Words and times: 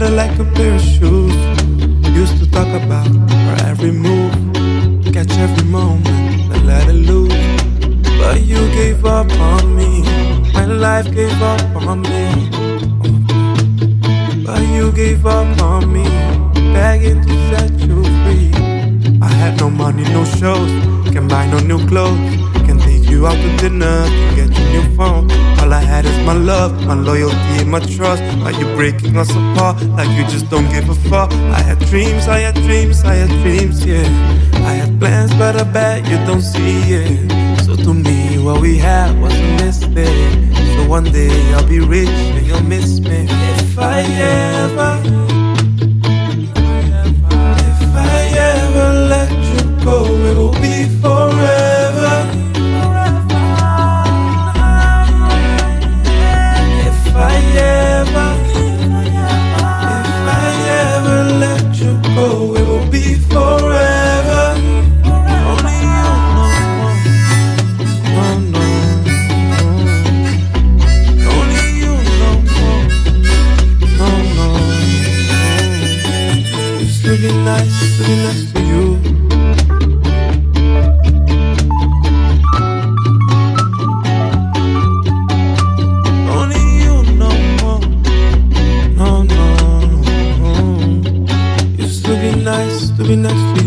pair 0.00 0.74
of 0.74 0.80
shoes. 0.80 1.34
Used 2.16 2.38
to 2.38 2.50
talk 2.50 2.68
about 2.68 3.08
our 3.46 3.68
every 3.68 3.92
move, 3.92 4.32
catch 5.12 5.30
every 5.38 5.64
moment, 5.64 6.08
and 6.08 6.66
let 6.66 6.88
it 6.88 6.94
loose. 6.94 7.34
But 8.18 8.40
you 8.42 8.60
gave 8.72 9.04
up 9.04 9.30
on 9.32 9.76
me, 9.76 10.02
my 10.54 10.64
life 10.64 11.12
gave 11.12 11.42
up 11.42 11.76
on 11.76 12.02
me. 12.02 12.48
But 14.46 14.62
you 14.68 14.90
gave 14.92 15.26
up 15.26 15.60
on 15.60 15.92
me, 15.92 16.04
begging 16.72 17.20
to 17.22 17.34
set 17.50 17.72
you 17.80 18.02
free. 18.22 18.50
I 19.20 19.28
had 19.28 19.60
no 19.60 19.68
money, 19.68 20.04
no 20.04 20.24
shows, 20.24 20.70
can 21.12 21.28
buy 21.28 21.46
no 21.46 21.58
new 21.58 21.86
clothes, 21.86 22.18
can 22.66 22.78
take 22.78 23.08
you 23.10 23.26
out 23.26 23.36
to 23.36 23.56
dinner, 23.58 24.04
can 24.34 24.48
get 24.48 24.58
you 24.58 24.66
new 24.74 24.96
phone. 24.96 25.30
All 25.60 25.72
I 25.72 25.80
had 25.80 26.04
love, 26.40 26.72
my 26.86 26.94
loyalty, 26.94 27.64
my 27.64 27.80
trust. 27.80 28.22
Are 28.44 28.52
you 28.52 28.66
breaking 28.74 29.16
us 29.16 29.30
apart 29.30 29.82
like 29.98 30.08
you 30.16 30.24
just 30.24 30.50
don't 30.50 30.68
give 30.70 30.88
a 30.88 30.94
fuck? 31.08 31.32
I 31.32 31.60
had 31.60 31.78
dreams, 31.90 32.28
I 32.28 32.38
had 32.38 32.54
dreams, 32.54 33.04
I 33.04 33.14
had 33.14 33.30
dreams, 33.42 33.84
yeah. 33.84 34.06
I 34.70 34.72
had 34.80 34.98
plans, 34.98 35.32
but 35.34 35.56
I 35.56 35.64
bet 35.64 36.08
you 36.08 36.16
don't 36.26 36.42
see 36.42 36.80
it. 36.88 37.64
So 37.64 37.76
to 37.76 37.94
me, 37.94 38.38
what 38.38 38.60
we 38.60 38.76
had 38.78 39.18
was 39.20 39.34
a 39.34 39.64
mistake. 39.64 40.56
So 40.74 40.88
one 40.88 41.04
day 41.04 41.30
I'll 41.54 41.68
be 41.68 41.80
rich 41.80 42.08
and 42.08 42.46
you'll 42.46 42.62
miss 42.62 43.00
me. 43.00 43.26
If 43.28 43.78
I 43.78 44.00
ever, 44.02 45.29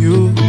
you. 0.03 0.42